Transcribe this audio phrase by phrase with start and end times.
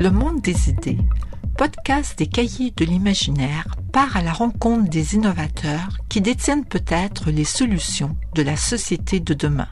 [0.00, 0.98] Le monde des idées,
[1.56, 7.42] podcast des cahiers de l'imaginaire, part à la rencontre des innovateurs qui détiennent peut-être les
[7.42, 9.66] solutions de la société de demain.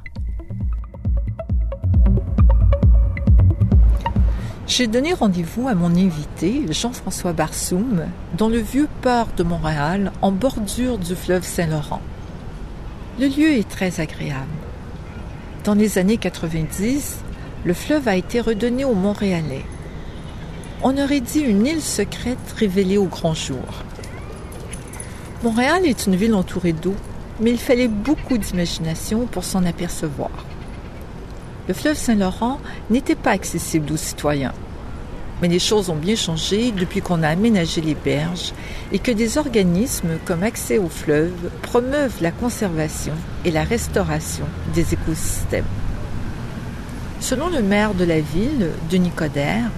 [4.67, 8.07] J'ai donné rendez-vous à mon invité, Jean-François Barsoum,
[8.37, 12.03] dans le vieux port de Montréal, en bordure du fleuve Saint-Laurent.
[13.21, 14.51] Le lieu est très agréable.
[15.63, 17.19] Dans les années 90,
[17.65, 19.65] le fleuve a été redonné aux Montréalais.
[20.89, 23.83] On aurait dit une île secrète révélée au grand jour.
[25.43, 26.95] Montréal est une ville entourée d'eau,
[27.41, 30.31] mais il fallait beaucoup d'imagination pour s'en apercevoir.
[31.67, 34.53] Le fleuve Saint-Laurent n'était pas accessible aux citoyens.
[35.43, 38.53] Mais les choses ont bien changé depuis qu'on a aménagé les berges
[38.93, 43.15] et que des organismes comme Accès au fleuve promeuvent la conservation
[43.45, 45.65] et la restauration des écosystèmes.
[47.19, 49.73] Selon le maire de la ville, Denis Coderre,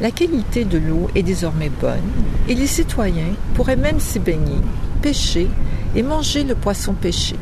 [0.00, 2.10] la qualité de l'eau est désormais bonne
[2.48, 4.60] et les citoyens pourraient même s'y baigner,
[5.02, 5.48] pêcher
[5.94, 7.36] et manger le poisson pêché.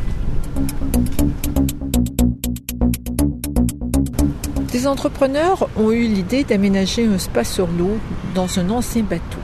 [4.70, 7.98] Des entrepreneurs ont eu l'idée d'aménager un spa sur l'eau
[8.34, 9.38] dans un ancien bateau.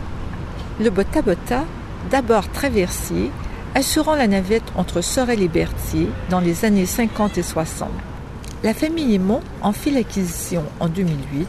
[0.80, 1.64] Le Bota,
[2.10, 3.30] d'abord traversier,
[3.74, 7.88] assurant la navette entre Sorel et Berthier dans les années 50 et 60.
[8.64, 11.46] La famille Aymon en fit l'acquisition en 2008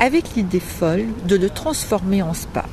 [0.00, 2.64] avec l'idée folle de le transformer en spa.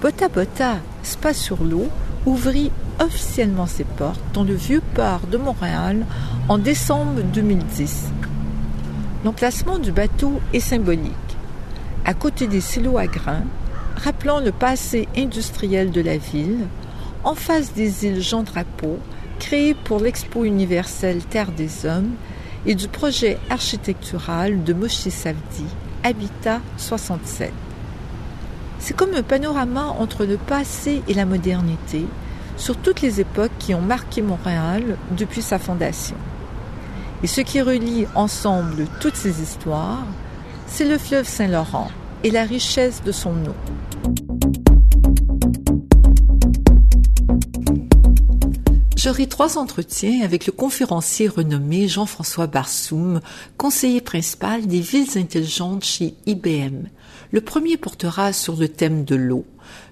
[0.00, 1.88] Bota Bota, spa sur l'eau,
[2.26, 6.04] ouvrit officiellement ses portes dans le vieux port de Montréal
[6.48, 8.08] en décembre 2010.
[9.24, 11.14] L'emplacement du bateau est symbolique.
[12.04, 13.44] À côté des silos à grains,
[13.96, 16.66] rappelant le passé industriel de la ville,
[17.22, 18.98] en face des îles Jean Drapeau,
[19.38, 22.12] créées pour l'Expo universelle Terre des Hommes,
[22.66, 25.64] et du projet architectural de Moshe Savdi,
[26.02, 27.52] Habitat 67.
[28.78, 32.06] C'est comme un panorama entre le passé et la modernité,
[32.56, 36.16] sur toutes les époques qui ont marqué Montréal depuis sa fondation.
[37.22, 40.06] Et ce qui relie ensemble toutes ces histoires,
[40.66, 41.90] c'est le fleuve Saint-Laurent
[42.24, 43.54] et la richesse de son eau.
[49.02, 53.22] J'aurai trois entretiens avec le conférencier renommé Jean-François Barsoum,
[53.56, 56.82] conseiller principal des villes intelligentes chez IBM.
[57.30, 59.46] Le premier portera sur le thème de l'eau,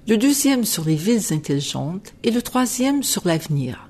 [0.09, 3.89] le deuxième sur les villes intelligentes et le troisième sur l'avenir.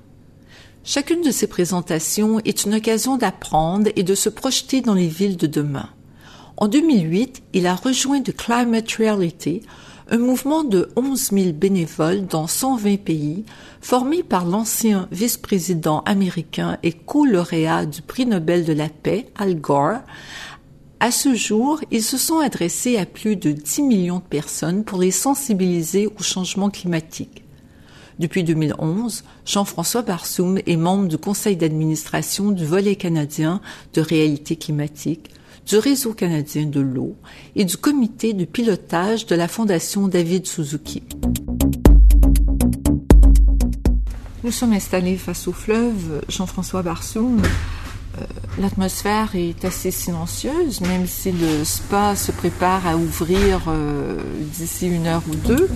[0.85, 5.35] Chacune de ces présentations est une occasion d'apprendre et de se projeter dans les villes
[5.35, 5.89] de demain.
[6.55, 9.63] En 2008, il a rejoint The Climate Reality,
[10.11, 13.45] un mouvement de 11 000 bénévoles dans 120 pays,
[13.79, 19.99] formé par l'ancien vice-président américain et co-lauréat du prix Nobel de la paix, Al Gore.
[20.99, 24.99] À ce jour, ils se sont adressés à plus de 10 millions de personnes pour
[24.99, 27.43] les sensibiliser au changement climatique.
[28.17, 33.61] Depuis 2011, Jean-François Barsoum est membre du conseil d'administration du volet canadien
[33.93, 35.29] de réalité climatique,
[35.69, 37.15] du réseau canadien de l'eau
[37.55, 41.03] et du comité de pilotage de la Fondation David Suzuki.
[44.43, 47.43] Nous sommes installés face au fleuve Jean-François Barsoum.
[47.43, 48.21] Euh,
[48.57, 54.17] l'atmosphère est assez silencieuse, même si le spa se prépare à ouvrir euh,
[54.57, 55.69] d'ici une heure ou deux.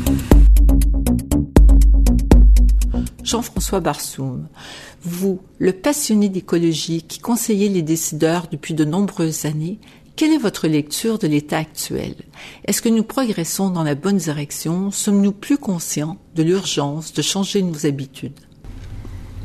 [3.24, 4.48] Jean-François Barsoum,
[5.04, 9.80] vous, le passionné d'écologie qui conseillez les décideurs depuis de nombreuses années,
[10.16, 12.16] quelle est votre lecture de l'état actuel?
[12.66, 14.92] Est-ce que nous progressons dans la bonne direction?
[14.92, 18.40] Sommes-nous plus conscients de l'urgence de changer nos habitudes?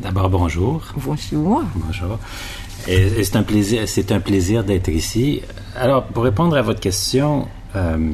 [0.03, 0.95] D'abord, bonjour.
[0.97, 1.65] Bonjour.
[1.75, 2.19] Bonjour.
[2.87, 5.41] C'est un plaisir, c'est un plaisir d'être ici.
[5.75, 8.13] Alors, pour répondre à votre question, euh,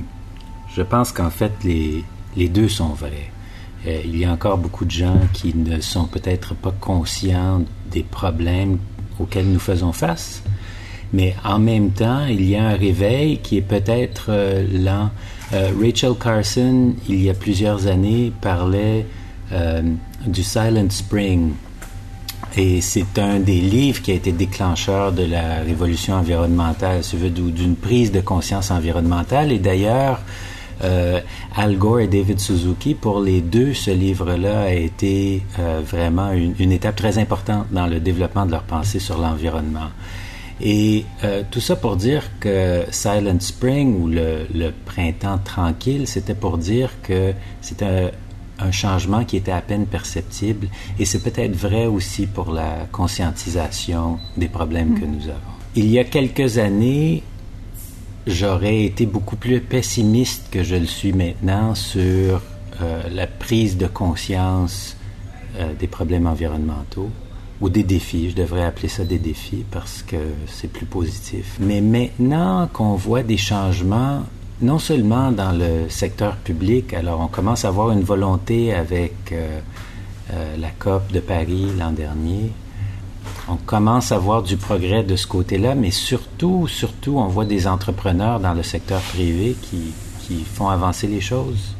[0.74, 2.04] je pense qu'en fait, les,
[2.36, 3.30] les deux sont vrais.
[3.86, 8.02] Euh, il y a encore beaucoup de gens qui ne sont peut-être pas conscients des
[8.02, 8.78] problèmes
[9.18, 10.42] auxquels nous faisons face,
[11.12, 15.10] mais en même temps, il y a un réveil qui est peut-être euh, lent.
[15.52, 19.06] Euh, Rachel Carson, il y a plusieurs années, parlait
[20.26, 21.52] du Silent Spring.
[22.56, 28.10] Et c'est un des livres qui a été déclencheur de la révolution environnementale, d'une prise
[28.10, 29.52] de conscience environnementale.
[29.52, 30.20] Et d'ailleurs,
[30.82, 31.20] euh,
[31.56, 36.72] Al Gore et David Suzuki, pour les deux, ce livre-là a été euh, vraiment une,
[36.72, 39.90] étape très importante dans le développement de leur pensée sur l'environnement.
[40.60, 46.58] Et euh, tout ça pour dire que Silent Spring ou le, printemps tranquille, c'était pour
[46.58, 48.12] dire que c'était
[48.58, 50.68] un, changement qui était à peine perceptible.
[50.98, 55.10] Et c'est peut-être vrai aussi pour la conscientisation des problèmes que mm.
[55.10, 55.54] nous avons.
[55.76, 57.24] Il y a quelques années,
[58.26, 62.40] j'aurais été beaucoup plus pessimiste que je le suis maintenant sur
[62.80, 64.96] euh, la prise de conscience
[65.58, 67.10] euh, des problèmes environnementaux
[67.60, 68.30] ou des défis.
[68.30, 70.16] Je devrais appeler ça des défis parce que
[70.46, 71.56] c'est plus positif.
[71.60, 74.22] Mais maintenant qu'on voit des changements,
[74.60, 79.60] non seulement dans le secteur public, alors on commence à avoir une volonté avec euh,
[80.58, 82.50] la COP de Paris l'an dernier,
[83.48, 87.66] on commence à voir du progrès de ce côté-là, mais surtout, surtout, on voit des
[87.66, 89.92] entrepreneurs dans le secteur privé qui,
[90.54, 91.74] font avancer les choses.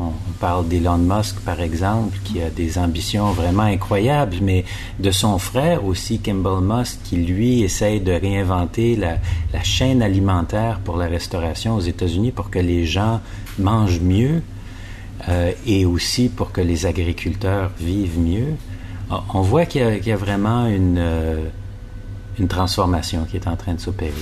[0.00, 4.64] Euh, on, parle d'Elon Musk, par exemple, qui a des ambitions vraiment incroyables, mais
[4.98, 9.18] de son frère aussi, Kimball Musk, qui lui essaye de réinventer la,
[9.62, 13.20] chaîne alimentaire pour la restauration aux États-Unis pour que les gens
[13.58, 14.42] mangent mieux
[15.28, 18.56] euh, et aussi pour que les agriculteurs vivent mieux.
[19.10, 21.44] On voit qu'il y, a vraiment euh,
[22.38, 24.12] une, transformation qui est en train de s'opérer.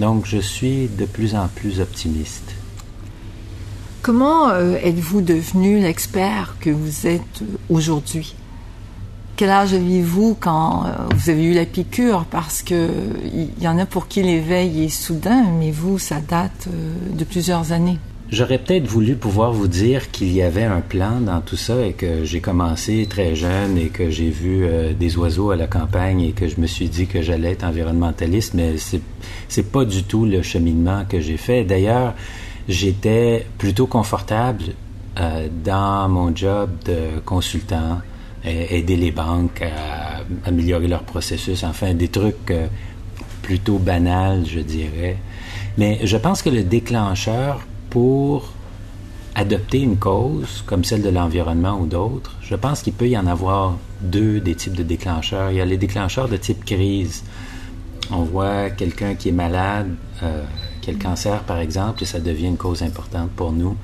[0.00, 2.54] Donc, je suis de plus en plus optimiste.
[4.02, 8.34] Comment euh, êtes-vous devenu l'expert que vous êtes aujourd'hui?
[9.36, 12.26] Quel âge aviez-vous quand euh, vous avez eu la piqûre?
[12.30, 12.90] Parce que
[13.24, 16.68] il y en a pour qui l'éveil est soudain, mais vous, ça date
[17.12, 17.98] de plusieurs années.
[18.30, 21.92] J'aurais peut-être voulu pouvoir vous dire qu'il y avait un plan dans tout ça et
[21.92, 26.22] que j'ai commencé très jeune et que j'ai vu euh, des oiseaux à la campagne
[26.22, 29.02] et que je me suis dit que j'allais être environnementaliste, mais c'est
[29.48, 31.64] c'est pas du tout le cheminement que j'ai fait.
[31.64, 32.14] D'ailleurs,
[32.66, 34.64] j'étais plutôt confortable
[35.20, 38.00] euh, dans mon job de consultant,
[38.44, 42.66] aider les banques à améliorer leur processus, enfin des trucs euh,
[43.42, 45.16] plutôt banals, je dirais.
[45.78, 47.60] Mais je pense que le déclencheur
[47.94, 48.48] pour
[49.36, 53.28] adopter une cause comme celle de l'environnement ou d'autres, je pense qu'il peut y en
[53.28, 55.52] avoir deux des types de déclencheurs.
[55.52, 57.22] Il y a les déclencheurs de type crise.
[58.10, 59.94] On voit quelqu'un qui est malade,
[60.24, 60.42] euh,
[60.80, 63.76] qui a le cancer par exemple, et ça devient une cause importante pour nous.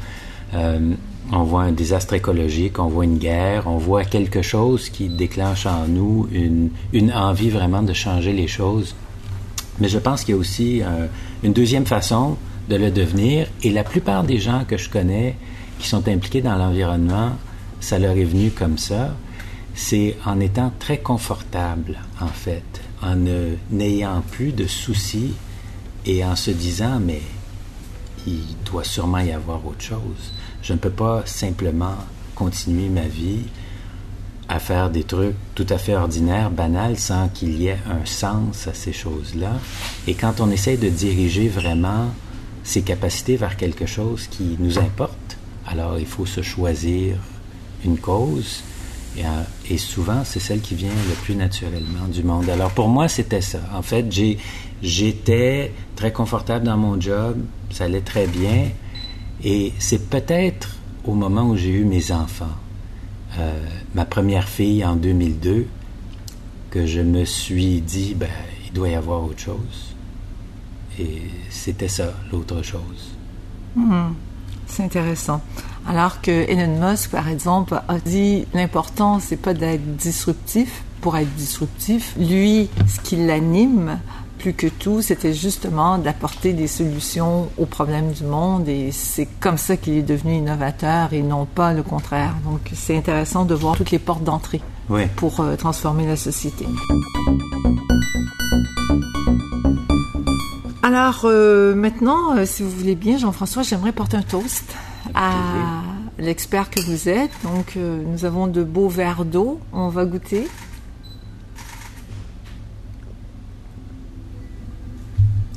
[0.55, 0.93] Euh,
[1.31, 5.67] on voit un désastre écologique, on voit une guerre, on voit quelque chose qui déclenche
[5.67, 6.73] en nous une,
[7.13, 8.97] envie vraiment de changer les choses.
[9.79, 11.07] Mais je pense qu'il y a aussi euh,
[11.45, 12.37] une deuxième façon
[12.69, 13.47] de le devenir.
[13.63, 15.37] Et la plupart des gens que je connais
[15.79, 17.33] qui sont impliqués dans l'environnement,
[17.81, 19.15] ça leur est venu comme ça.
[19.75, 23.17] C'est en étant très confortable, en fait, en
[23.71, 25.33] n'ayant plus de soucis
[26.05, 27.23] et en se disant, mais
[28.27, 30.33] il doit sûrement y avoir autre chose.
[30.63, 31.97] Je ne peux pas simplement
[32.35, 33.45] continuer ma vie
[34.49, 38.67] à faire des trucs tout à fait ordinaires, banals, sans qu'il y ait un sens
[38.67, 39.53] à ces choses-là.
[40.09, 42.09] Et quand on essaie de diriger vraiment
[42.63, 45.39] ses capacités vers quelque chose qui nous importe.
[45.67, 47.17] Alors il faut se choisir
[47.85, 48.63] une cause
[49.17, 49.29] et, euh,
[49.71, 52.49] et souvent c'est celle qui vient le plus naturellement du monde.
[52.49, 53.61] Alors pour moi c'était ça.
[53.75, 54.07] En fait
[54.83, 57.39] j'étais très confortable dans mon job,
[57.71, 58.69] ça allait très bien
[59.43, 62.57] et c'est peut-être au moment où j'ai eu mes enfants,
[63.39, 63.65] euh,
[63.95, 65.67] ma première fille en 2002,
[66.71, 68.29] que je me suis dit ben
[68.67, 69.95] il doit y avoir autre chose
[71.01, 73.17] et c'était ça, l'autre chose.
[73.77, 74.13] Hmm.
[74.67, 75.41] c'est intéressant.
[75.89, 81.33] Alors que Elon Musk, par exemple, a dit l'important, c'est pas d'être disruptif pour être
[81.35, 82.15] disruptif.
[82.19, 83.99] Lui, ce qui l'anime,
[84.39, 89.59] plus que tout, c'était justement d'apporter des solutions aux problèmes du monde et c'est comme
[89.59, 92.35] ça qu'il est devenu innovateur et non pas le contraire.
[92.45, 94.61] Donc c'est intéressant de voir toutes les portes d'entrée
[95.17, 96.67] pour euh, transformer la société.
[101.01, 104.77] Alors euh, maintenant, euh, si vous voulez bien, Jean-François, j'aimerais porter un toast
[105.15, 105.33] à
[106.19, 107.31] l'expert que vous êtes.
[107.43, 109.61] Donc euh, nous avons de beaux verres d'eau.
[109.73, 110.47] On va goûter.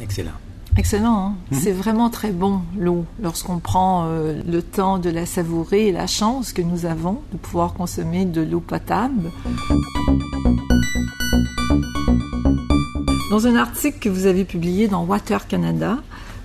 [0.01, 0.31] Excellent.
[0.77, 1.35] Excellent, hein.
[1.51, 1.59] mhm.
[1.59, 6.53] c'est vraiment très bon l'eau lorsqu'on prend le temps de la savourer et la chance
[6.53, 9.29] que nous avons de pouvoir consommer de l'eau potable.
[13.33, 15.97] Dans un article que vous avez publié dans Water Canada,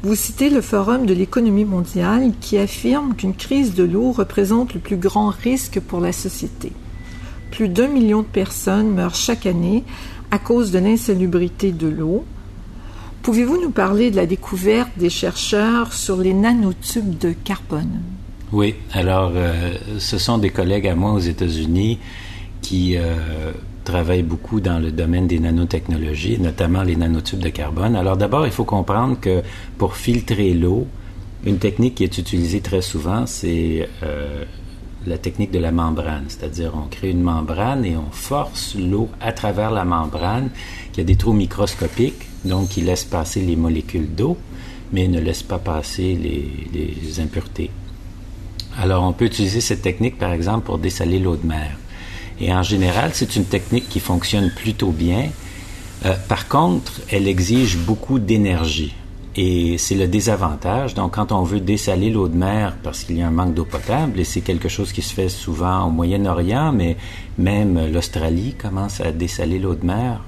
[0.03, 4.81] vous citez le Forum de l'économie mondiale qui affirme qu'une crise de l'eau représente le
[4.81, 6.73] plus grand risque pour la société.
[7.51, 9.85] Plus d'un million de personnes meurent chaque année
[10.31, 12.25] à cause de l'insalubrité de l'eau.
[13.21, 18.01] Pouvez-vous nous parler de la découverte des chercheurs sur les nanotubes de carbone?
[18.51, 21.99] Oui, alors euh, ce sont des collègues à moi aux États-Unis
[22.63, 23.53] qui euh,
[23.89, 27.97] travaille beaucoup dans le domaine des nanotechnologies, notamment les nanotubes de carbone.
[27.97, 29.43] Alors d'abord, il faut comprendre que
[29.79, 30.87] pour filtrer l'eau,
[31.45, 34.45] une technique qui est utilisée très souvent, c'est euh,
[35.07, 39.33] la technique de la membrane, c'est-à-dire on crée une membrane et on force l'eau à
[39.33, 40.51] travers la membrane,
[40.93, 44.37] qui a des trous microscopiques, donc qui laissent passer les molécules d'eau,
[44.93, 47.71] mais ne laissent pas passer les, impuretés.
[48.79, 51.79] Alors on peut utiliser cette technique, par exemple, pour dessaler l'eau de mer.
[52.41, 55.27] Et en général, c'est une technique qui fonctionne plutôt bien.
[56.05, 58.95] Euh, par contre, elle exige beaucoup d'énergie.
[59.35, 60.95] Et c'est le désavantage.
[60.95, 63.65] Donc, quand on veut dessaler l'eau de mer parce qu'il y a un manque d'eau
[63.65, 66.97] potable, et c'est quelque chose qui se fait souvent au Moyen-Orient, mais
[67.39, 70.21] même l'Australie commence à dessaler l'eau de mer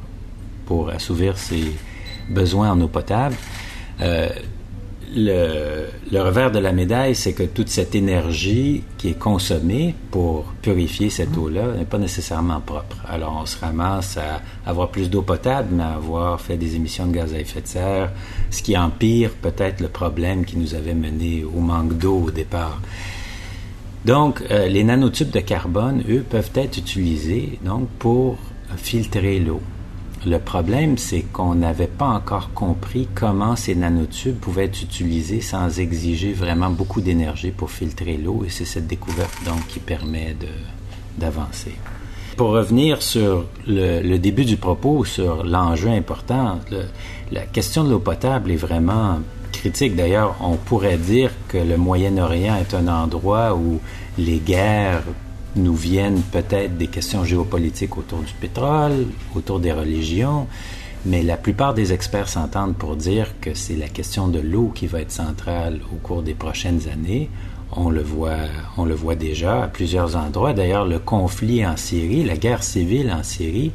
[0.67, 1.73] pour assouvir ses
[2.29, 3.35] besoins en eau potable.
[4.01, 4.29] Euh,
[5.15, 5.87] le,
[6.21, 11.37] revers de la médaille, c'est que toute cette énergie qui est consommée pour purifier cette
[11.37, 12.97] eau-là n'est pas nécessairement propre.
[13.09, 17.07] Alors on se ramasse à avoir plus d'eau potable, mais à avoir fait des émissions
[17.07, 18.13] de gaz à effet de serre,
[18.51, 22.81] ce qui empire peut-être le problème qui nous avait mené au manque d'eau au départ.
[24.05, 28.39] Donc, euh, les nanotubes de carbone, eux, peuvent être utilisés donc pour
[28.77, 29.61] filtrer l'eau.
[30.27, 35.81] Le problème, c'est qu'on n'avait pas encore compris comment ces nanotubes pouvaient être utilisés sans
[35.81, 40.37] exiger vraiment beaucoup d'énergie pour filtrer l'eau, et c'est cette découverte donc qui permet
[41.17, 41.73] d'avancer.
[42.37, 46.61] Pour revenir sur le, début du propos, sur l'enjeu important,
[47.33, 49.21] la question de l'eau potable est vraiment
[49.53, 49.97] critique.
[49.97, 53.81] D'ailleurs, on pourrait dire que le Moyen-Orient est un endroit où
[54.19, 55.03] les guerres
[55.57, 60.47] nous viennent peut-être des questions géopolitiques autour du pétrole, autour des religions,
[61.05, 64.87] mais la plupart des experts s'entendent pour dire que c'est la question de l'eau qui
[64.87, 67.31] va être centrale au cours des prochaines années.
[67.73, 70.53] On le voit, on le voit déjà à plusieurs endroits.
[70.53, 73.73] D'ailleurs, le conflit en Syrie, la guerre civile en Syrie,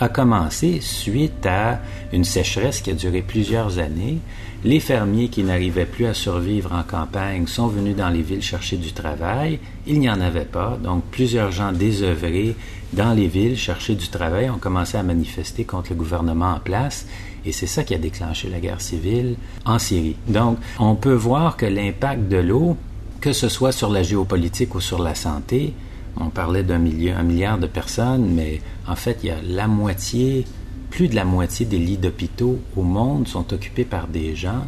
[0.00, 1.80] a commencé suite à
[2.12, 4.18] une sécheresse qui a duré plusieurs années
[4.62, 8.76] les fermiers qui n'arrivaient plus à survivre en campagne sont venus dans les villes chercher
[8.76, 9.58] du travail.
[9.86, 12.54] Il n'y en avait pas, donc plusieurs gens désœuvrés
[12.92, 17.06] dans les villes chercher du travail ont commencé à manifester contre le gouvernement en place.
[17.46, 20.16] Et c'est ça qui a déclenché la guerre civile en Syrie.
[20.28, 22.76] Donc, on peut voir que l'impact de l'eau,
[23.22, 25.72] que ce soit sur la géopolitique ou sur la santé,
[26.16, 30.44] on parlait d'un milliard de personnes, mais en fait, il y a la moitié
[30.90, 34.64] plus de la moitié des lits d'hôpitaux au monde sont occupés par des gens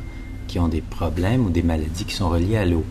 [0.47, 2.85] qui ont des problèmes ou des maladies qui sont reliées à l'eau.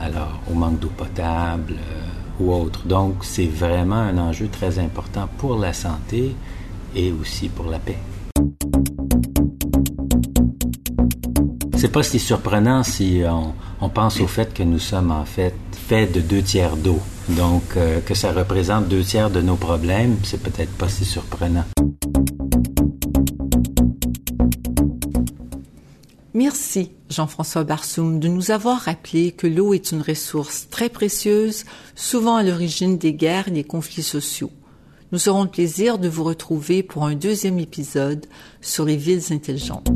[0.00, 2.86] Alors, au manque d'eau potable euh, ou autre.
[2.86, 6.34] Donc, c'est vraiment un enjeu très important pour la santé
[6.96, 7.98] et aussi pour la paix.
[11.76, 13.22] C'est pas si surprenant si
[13.80, 17.00] on, pense au fait que nous sommes en fait faits de deux tiers d'eau.
[17.28, 21.64] Donc, euh, que ça représente deux tiers de nos problèmes, c'est peut-être pas si surprenant.
[26.34, 31.64] Merci, Jean-François Barsoum, de nous avoir rappelé que l'eau est une ressource très précieuse,
[31.94, 34.50] souvent à l'origine des guerres et des conflits sociaux.
[35.12, 38.24] Nous aurons le plaisir de vous retrouver pour un deuxième épisode
[38.62, 39.88] sur les villes intelligentes.